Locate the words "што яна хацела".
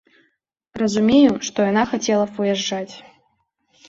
1.49-2.23